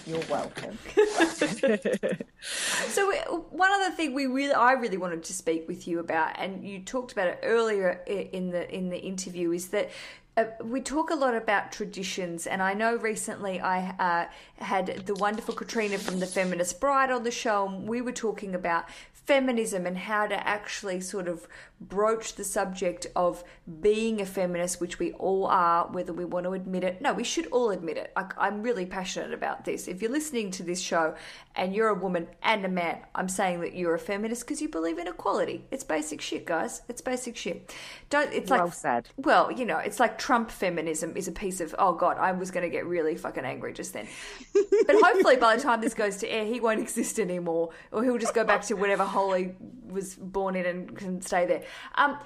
[0.06, 0.78] You're welcome.
[2.40, 3.12] so
[3.50, 6.80] one other thing we really, I really wanted to speak with you about, and you
[6.80, 9.90] talked about it earlier in the in the interview, is that
[10.36, 14.26] uh, we talk a lot about traditions, and I know recently I uh,
[14.62, 18.54] had the wonderful Katrina from the Feminist Bride on the show, and we were talking
[18.54, 18.84] about
[19.26, 21.48] feminism and how to actually sort of
[21.80, 23.42] broach the subject of
[23.80, 27.02] being a feminist, which we all are, whether we want to admit it.
[27.02, 28.12] No, we should all admit it.
[28.16, 29.88] I, am really passionate about this.
[29.88, 31.16] If you're listening to this show
[31.56, 34.68] and you're a woman and a man, I'm saying that you're a feminist because you
[34.68, 35.66] believe in equality.
[35.70, 36.82] It's basic shit, guys.
[36.88, 37.74] It's basic shit.
[38.08, 38.32] Don't.
[38.32, 39.08] It's like well said.
[39.16, 41.74] Well, you know, it's like Trump feminism is a piece of.
[41.78, 44.06] Oh God, I was going to get really fucking angry just then.
[44.54, 48.18] but hopefully, by the time this goes to air, he won't exist anymore, or he'll
[48.18, 49.50] just go back to whatever hole he
[49.88, 51.62] was born in and can stay there.
[51.96, 52.18] Um,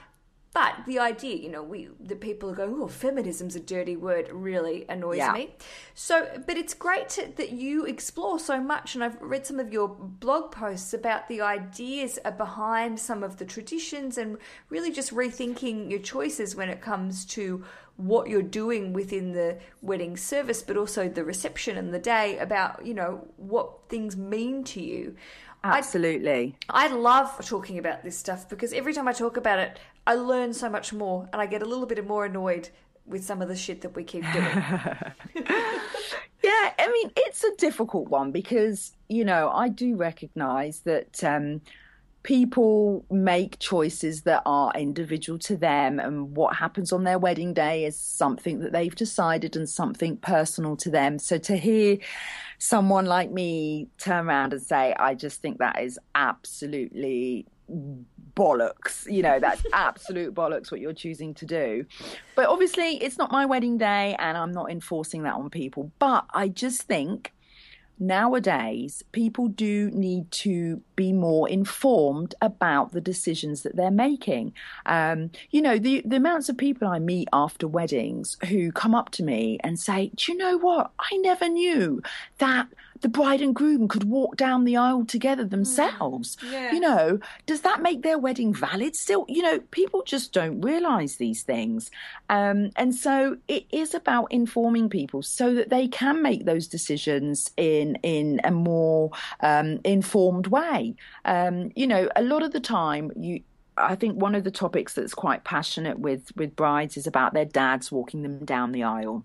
[0.53, 4.29] but the idea, you know, we the people are going, oh, feminism's a dirty word,
[4.33, 5.33] really annoys yeah.
[5.33, 5.55] me.
[5.95, 9.73] So, but it's great to, that you explore so much, and I've read some of
[9.73, 15.91] your blog posts about the ideas behind some of the traditions, and really just rethinking
[15.91, 17.65] your choices when it comes to
[17.97, 22.85] what you're doing within the wedding service, but also the reception and the day about,
[22.85, 25.15] you know, what things mean to you.
[25.62, 26.57] Absolutely.
[26.68, 30.14] I, I love talking about this stuff because every time I talk about it, I
[30.14, 32.70] learn so much more and I get a little bit more annoyed
[33.07, 34.44] with some of the shit that we keep doing.
[35.35, 41.61] yeah, I mean, it's a difficult one because, you know, I do recognize that um,
[42.23, 47.85] people make choices that are individual to them and what happens on their wedding day
[47.85, 51.96] is something that they've decided and something personal to them so to hear
[52.61, 57.46] someone like me turn around and say i just think that is absolutely
[58.35, 61.85] bollocks you know that's absolute bollocks what you're choosing to do.
[62.37, 65.90] But obviously it's not my wedding day and i'm not enforcing that on people.
[65.99, 67.33] But i just think
[68.01, 74.53] nowadays people do need to be more informed about the decisions that they're making.
[74.87, 79.11] Um, you know, the, the amounts of people I meet after weddings who come up
[79.13, 80.91] to me and say, Do you know what?
[80.99, 82.03] I never knew
[82.39, 82.69] that
[83.01, 85.51] the bride and groom could walk down the aisle together mm.
[85.51, 86.37] themselves.
[86.51, 86.73] Yeah.
[86.73, 89.25] You know, does that make their wedding valid still?
[89.29, 91.91] You know, people just don't realize these things.
[92.29, 97.51] Um, and so it is about informing people so that they can make those decisions
[97.57, 99.11] in, in a more
[99.41, 100.95] um, informed way.
[101.25, 103.41] Um, you know, a lot of the time you,
[103.77, 107.45] I think one of the topics that's quite passionate with with brides is about their
[107.47, 109.25] dads walking them down the aisle.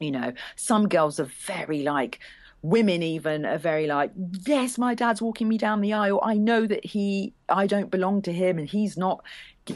[0.00, 2.18] You know, some girls are very like
[2.62, 4.12] women even are very like
[4.46, 6.20] yes my dad's walking me down the aisle.
[6.22, 9.24] I know that he i don't belong to him and he's not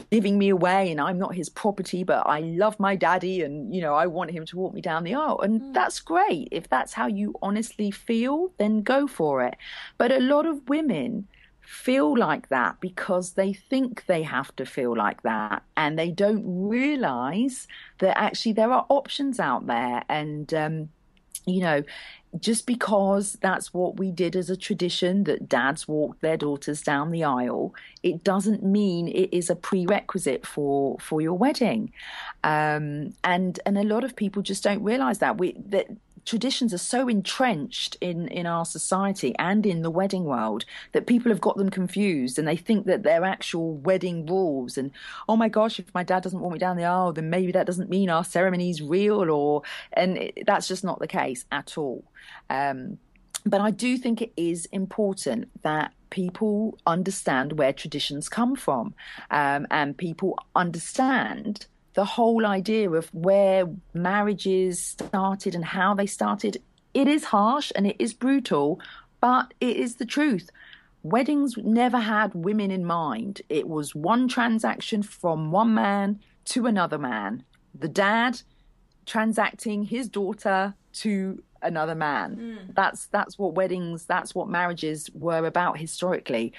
[0.09, 3.81] giving me away and i'm not his property but i love my daddy and you
[3.81, 5.39] know i want him to walk me down the aisle.
[5.41, 5.73] And mm.
[5.73, 6.49] that's great.
[6.51, 9.55] If that's how you honestly feel then go for it.
[9.97, 11.27] But a lot of women
[11.67, 16.43] feel like that because they think they have to feel like that and they don't
[16.45, 17.67] realize
[17.99, 20.87] that actually there are options out there and um,
[21.45, 21.83] you know
[22.39, 27.11] just because that's what we did as a tradition that dads walked their daughters down
[27.11, 27.73] the aisle
[28.07, 31.91] it doesn't mean it is a prerequisite for for your wedding.
[32.43, 35.37] Um, and and a lot of people just don't realize that.
[35.37, 35.87] We that
[36.27, 41.31] traditions are so entrenched in in our society and in the wedding world that people
[41.31, 44.77] have got them confused and they think that they're actual wedding rules.
[44.77, 44.91] And
[45.29, 47.65] oh my gosh if my dad doesn't walk me down the aisle then maybe that
[47.65, 49.61] doesn't mean our ceremony's real or
[49.93, 52.03] and it, that's just not the case at all.
[52.49, 52.97] Um,
[53.45, 58.93] but I do think it is important that people understand where traditions come from
[59.31, 66.61] um, and people understand the whole idea of where marriages started and how they started,
[66.93, 68.79] it is harsh and it is brutal,
[69.19, 70.51] but it is the truth.
[71.01, 73.41] Weddings never had women in mind.
[73.49, 77.43] It was one transaction from one man to another man.
[77.73, 78.43] The dad
[79.07, 82.35] transacting his daughter to another man.
[82.35, 82.75] Mm.
[82.75, 86.53] That's that's what weddings, that's what marriages were about historically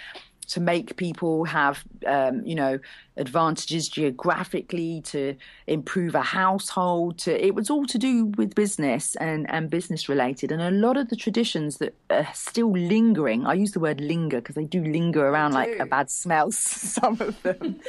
[0.48, 2.78] to make people have, um, you know,
[3.16, 7.18] advantages geographically, to improve a household.
[7.18, 10.50] To it was all to do with business and and business related.
[10.50, 13.46] And a lot of the traditions that are still lingering.
[13.46, 16.50] I use the word linger because they do linger around like a bad smell.
[16.52, 17.80] Some of them,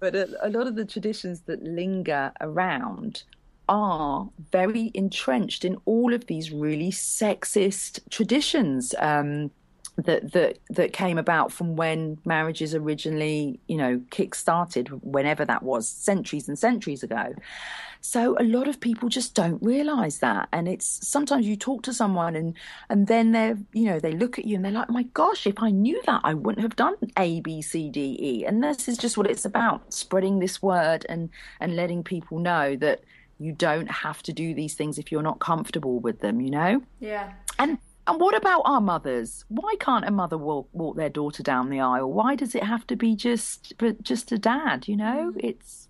[0.00, 3.22] but a, a lot of the traditions that linger around
[3.68, 8.94] are very entrenched in all of these really sexist traditions.
[8.98, 9.52] Um,
[9.96, 15.88] that that that came about from when marriages originally, you know, kick-started, whenever that was,
[15.88, 17.34] centuries and centuries ago.
[18.02, 21.92] So a lot of people just don't realize that, and it's sometimes you talk to
[21.92, 22.56] someone and
[22.88, 25.62] and then they're you know they look at you and they're like, my gosh, if
[25.62, 28.46] I knew that, I wouldn't have done A B C D E.
[28.46, 31.28] And this is just what it's about: spreading this word and
[31.60, 33.02] and letting people know that
[33.38, 36.40] you don't have to do these things if you're not comfortable with them.
[36.40, 36.82] You know?
[37.00, 37.32] Yeah.
[37.58, 39.44] And And what about our mothers?
[39.48, 42.12] Why can't a mother walk, walk their daughter down the aisle?
[42.12, 44.88] Why does it have to be just but just a dad?
[44.88, 45.40] You know, Mm.
[45.44, 45.88] it's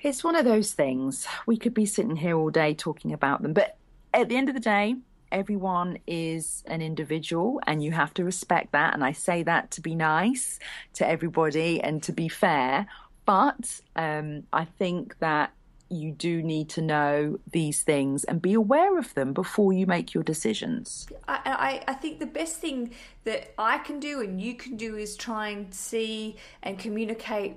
[0.00, 1.26] it's one of those things.
[1.46, 3.76] We could be sitting here all day talking about them, but
[4.14, 4.96] at the end of the day,
[5.32, 8.94] everyone is an individual, and you have to respect that.
[8.94, 10.58] And I say that to be nice
[10.94, 12.86] to everybody and to be fair.
[13.24, 15.52] But um, I think that
[15.90, 20.12] you do need to know these things and be aware of them before you make
[20.12, 21.06] your decisions.
[21.26, 21.40] I,
[21.86, 22.92] I, I think the best thing
[23.24, 27.56] that I can do and you can do is try and see and communicate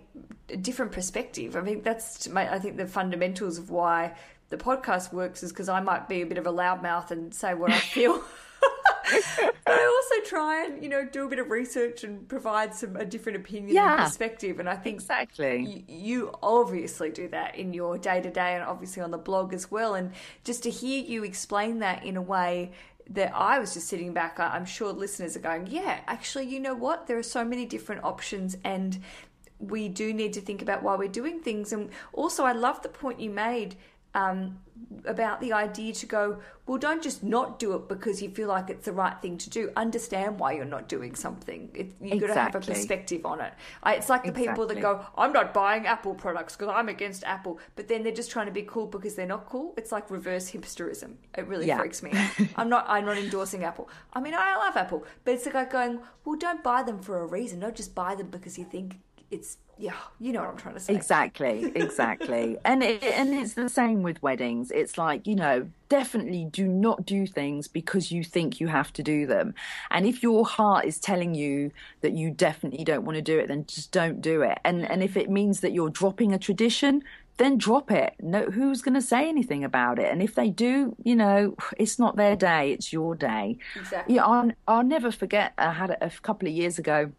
[0.50, 1.56] a different perspective.
[1.56, 4.16] I think that's my, I think the fundamentals of why
[4.50, 7.54] the podcast works is because I might be a bit of a loudmouth and say
[7.54, 8.24] what I feel.
[9.66, 12.96] but I also try and you know do a bit of research and provide some
[12.96, 13.94] a different opinion Yeah.
[13.96, 14.60] and perspective.
[14.60, 15.86] And I think Exactly.
[15.88, 19.54] you, you obviously do that in your day to day and obviously on the blog
[19.54, 19.96] as well.
[19.96, 20.12] And
[20.44, 22.72] just to hear you explain that in a way
[23.10, 26.60] that I was just sitting back, I- I'm sure listeners are going, yeah, actually, you
[26.60, 27.08] know what?
[27.08, 29.00] There are so many different options and
[29.60, 31.72] we do need to think about why we're doing things.
[31.72, 33.76] And also, I love the point you made
[34.14, 34.60] um,
[35.06, 38.70] about the idea to go, well, don't just not do it because you feel like
[38.70, 39.72] it's the right thing to do.
[39.76, 41.70] Understand why you're not doing something.
[41.74, 43.54] It, you've got to have a perspective on it.
[43.84, 47.24] I, it's like the people that go, I'm not buying Apple products because I'm against
[47.24, 49.74] Apple, but then they're just trying to be cool because they're not cool.
[49.78, 51.16] It's like reverse hipsterism.
[51.38, 51.78] It really Yeah.
[51.80, 52.12] freaks me.
[52.14, 52.32] out.
[52.56, 52.86] I'm not.
[52.88, 53.90] I'm not endorsing Apple.
[54.14, 57.26] I mean, I love Apple, but it's like going, well, don't buy them for a
[57.26, 57.60] reason.
[57.60, 58.98] Don't just buy them because you think
[59.30, 59.58] it's.
[59.82, 60.94] Yeah, you know what I'm trying to say.
[60.94, 62.56] Exactly, exactly.
[62.66, 64.70] and it, and it's the same with weddings.
[64.70, 69.02] It's like, you know, definitely do not do things because you think you have to
[69.02, 69.56] do them.
[69.90, 71.72] And if your heart is telling you
[72.02, 74.60] that you definitely don't want to do it, then just don't do it.
[74.64, 77.02] And and if it means that you're dropping a tradition,
[77.38, 78.14] then drop it.
[78.20, 80.12] No who's going to say anything about it?
[80.12, 83.58] And if they do, you know, it's not their day, it's your day.
[83.76, 84.16] Exactly.
[84.16, 87.12] Yeah, I'll, I'll never forget I had a, a couple of years ago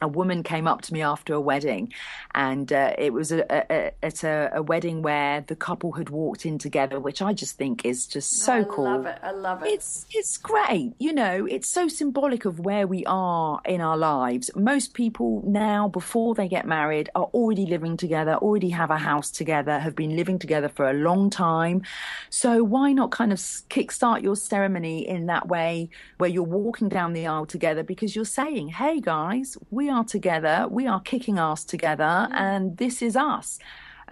[0.00, 1.92] a woman came up to me after a wedding,
[2.34, 6.44] and uh, it was a, a, a, at a, wedding where the couple had walked
[6.44, 8.86] in together, which I just think is just so I cool.
[8.86, 9.18] I love it.
[9.22, 9.68] I love it.
[9.68, 11.46] It's it's great, you know.
[11.46, 14.50] It's so symbolic of where we are in our lives.
[14.56, 19.30] Most people now, before they get married, are already living together, already have a house
[19.30, 21.82] together, have been living together for a long time.
[22.30, 27.12] So why not kind of kickstart your ceremony in that way, where you're walking down
[27.12, 31.64] the aisle together because you're saying, "Hey guys, we are together, we are kicking ass
[31.64, 33.58] together, and this is us."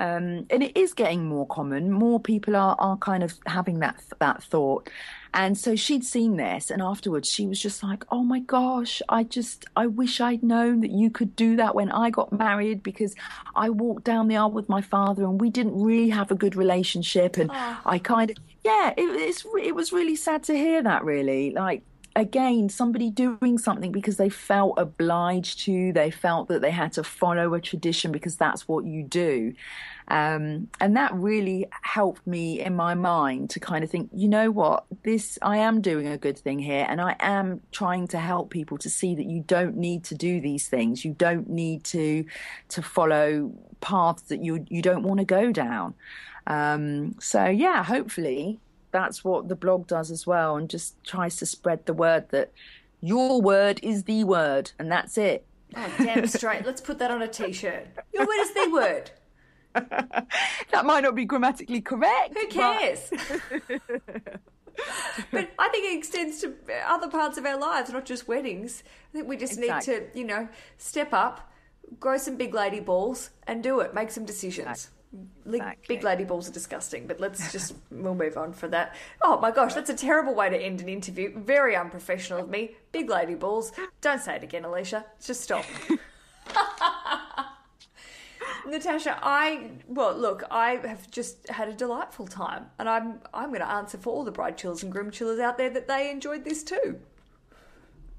[0.01, 1.93] um, and it is getting more common.
[1.93, 4.89] More people are, are kind of having that that thought,
[5.35, 9.25] and so she'd seen this, and afterwards she was just like, "Oh my gosh, I
[9.25, 13.15] just I wish I'd known that you could do that when I got married because
[13.55, 16.57] I walked down the aisle with my father and we didn't really have a good
[16.57, 21.05] relationship, and I kind of yeah, it, it's it was really sad to hear that.
[21.05, 21.83] Really, like
[22.21, 27.03] again somebody doing something because they felt obliged to they felt that they had to
[27.03, 29.53] follow a tradition because that's what you do.
[30.09, 34.51] Um, and that really helped me in my mind to kind of think you know
[34.51, 34.85] what?
[35.03, 38.77] This i am doing a good thing here and i am trying to help people
[38.79, 41.05] to see that you don't need to do these things.
[41.05, 42.25] You don't need to
[42.71, 45.95] to follow paths that you you don't want to go down.
[46.47, 48.61] Um, so yeah hopefully
[48.91, 52.51] that's what the blog does as well and just tries to spread the word that
[53.01, 55.45] your word is the word and that's it
[55.77, 56.65] oh, damn straight.
[56.65, 57.87] Let's put that on a t-shirt.
[58.13, 59.11] Your word is the word.
[60.73, 63.09] that might not be grammatically correct Who cares?
[65.31, 66.55] but I think it extends to
[66.87, 68.83] other parts of our lives, not just weddings.
[69.11, 69.95] I think we just Exactly.
[69.95, 71.53] need to, you know, step up,
[72.01, 73.95] grow some big lady balls, and do it.
[73.95, 74.91] Make some decisions.
[74.91, 75.00] Li-
[75.47, 75.97] Exactly.
[75.97, 78.95] Big lady balls are disgusting, but let's just we'll move on for that.
[79.23, 81.37] Oh my gosh, that's a terrible way to end an interview.
[81.39, 82.77] Very unprofessional of me.
[82.93, 83.73] Big lady balls.
[84.01, 85.05] Don't say it again, Aleisha.
[85.25, 85.65] Just stop.
[88.67, 93.61] Natasha, I well, look, I have just had a delightful time, and I'm I'm going
[93.61, 96.63] to answer for all the Bridechillas and groom chillers out there that they enjoyed this
[96.63, 97.01] too.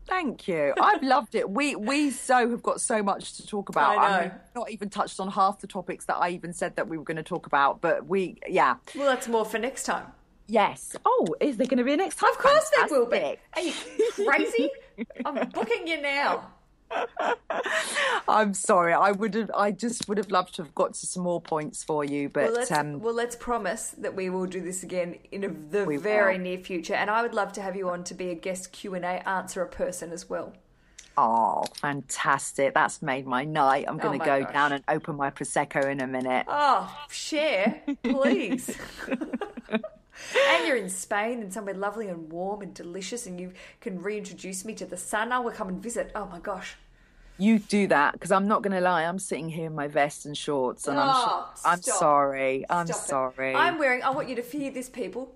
[0.07, 0.73] Thank you.
[0.81, 1.49] I've loved it.
[1.49, 3.97] We we so have got so much to talk about.
[3.97, 4.21] I know.
[4.21, 7.03] mean, not even touched on half the topics that I even said that we were
[7.03, 7.81] going to talk about.
[7.81, 10.07] But we, yeah, Well, that's more for next time.
[10.47, 10.95] yes.
[11.05, 12.31] Oh, is there going to be a next time?
[12.31, 13.37] Of course there will be.
[13.55, 13.73] Are you
[14.25, 14.69] crazy?
[15.25, 16.51] I'm booking you now.
[18.27, 18.93] I'm sorry.
[18.93, 19.51] I would have.
[19.55, 22.43] I just would have loved to have got to some more points for you, but
[22.45, 25.85] Well, let's um, well let's promise that we will do this again in a, the
[25.99, 26.43] very will.
[26.43, 28.95] near future, and I would love to have you on to be a guest Q
[28.95, 30.53] and A answer a person as well.
[31.17, 32.73] oh, fantastic!
[32.73, 33.85] That's made my night.
[33.87, 34.53] I'm going Oh to my go gosh.
[34.53, 36.45] down and open my prosecco in a minute.
[36.47, 38.75] Oh, share, please.
[40.49, 44.65] and you're in Spain and somewhere lovely and warm and delicious, and you can reintroduce
[44.65, 45.31] me to the sun.
[45.31, 46.11] I will come and visit.
[46.15, 46.75] Oh my gosh.
[47.37, 49.03] You do that because I'm not going to lie.
[49.03, 52.65] I'm sitting here in my vest and shorts, and I'm Oh, I'm sorry.
[52.69, 53.07] I'm Stop it.
[53.07, 53.55] sorry.
[53.55, 54.03] I'm wearing.
[54.03, 55.33] I want you to hear this, people.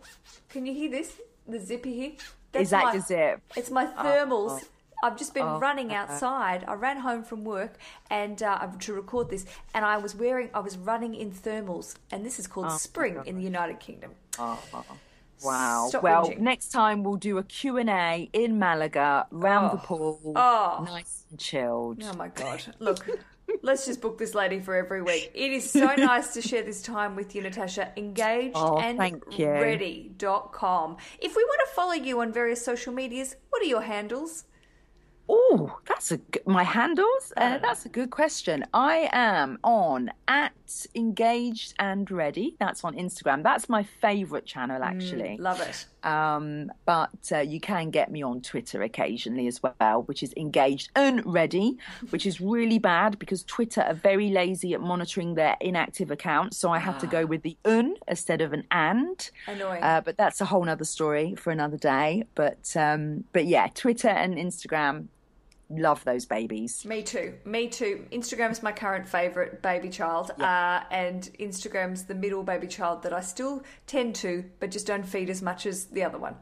[0.49, 1.19] Can you hear this?
[1.47, 2.11] The zippy here.
[2.53, 3.41] Is that my- your zip?
[3.55, 4.59] It's my thermals.
[4.63, 4.67] oh.
[5.03, 6.63] I've just been Oh, running outside.
[6.67, 7.78] I ran home from work
[8.09, 10.49] and uh, to record this, and I was wearing.
[10.53, 14.11] I was running in thermals, and this is Oh, called spring in the United Kingdom.
[14.39, 14.81] Uh-huh.
[15.43, 15.88] Wow.
[15.89, 16.39] Stop well, whinging.
[16.39, 19.86] next time we'll do a Q&A in Malaga, round the oh.
[19.86, 20.83] pool, Oh.
[20.86, 22.01] nice and chilled.
[22.03, 22.63] Oh my god!
[22.79, 23.07] Look,
[23.61, 25.31] let's just book this lady for every week.
[25.33, 27.91] It is so nice to share this time with you, Natasha.
[27.97, 28.97] Engaged Oh, and
[29.38, 30.97] ready.com.
[31.19, 34.45] If we want to follow you on various social medias, what are your handles?
[35.28, 37.34] Oh, that's a g- my handles.
[37.36, 38.63] Uh, that's a good question.
[38.73, 40.53] I am on at
[40.95, 42.55] engaged and ready.
[42.59, 43.43] That's on Instagram.
[43.43, 45.38] That's my favourite channel actually.
[45.38, 45.86] Love it.
[46.03, 50.89] Um, but uh, you can get me on Twitter occasionally as well, which is engaged
[50.95, 51.78] and ready,
[52.09, 56.57] which is really bad because Twitter are very lazy at monitoring their inactive accounts.
[56.57, 59.30] So I have to go with the un instead of an and.
[59.47, 59.82] Annoying.
[59.84, 62.26] Uh, but that's a whole other story for another day.
[62.36, 65.07] But um, but yeah, Twitter and Instagram,
[65.70, 66.86] love those babies.
[66.86, 67.36] Me too.
[67.45, 68.05] Me too.
[68.11, 73.22] Instagram's my current favourite baby child, uh, and Instagram's the middle baby child that I
[73.22, 76.36] still tend to, but just don't feed as much as the other one.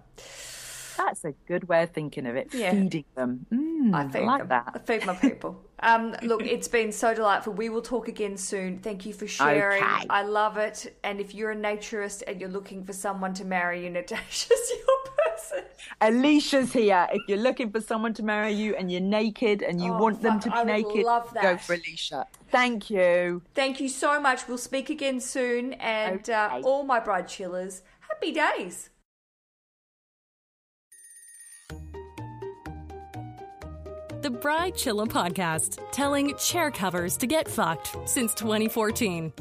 [0.97, 2.53] That's a good way of thinking of it.
[2.53, 2.71] Yeah.
[2.71, 3.45] Feeding them.
[3.51, 4.71] Mm, I feed like that.
[4.75, 5.61] I feed my people.
[5.79, 7.53] Um, look, it's been so delightful.
[7.53, 8.79] We will talk again soon.
[8.79, 9.83] Thank you for sharing.
[9.83, 10.05] Okay.
[10.09, 10.97] I love it.
[11.03, 15.13] And if you're a naturist and you're looking for someone to marry you, Natasha's your
[15.27, 15.63] person.
[16.01, 17.07] Aleisha's here.
[17.11, 20.21] If you're looking for someone to marry you and you're naked and you Oh, want
[20.21, 22.25] them to be I naked, love go for Aleisha.
[22.49, 23.41] Thank you.
[23.53, 24.47] Thank you so much.
[24.47, 25.73] We'll speak again soon.
[25.73, 28.89] And uh, all my Bridechillas, happy days.
[34.23, 39.33] The Bridechilla Podcast, telling chair covers to get fucked since 2014.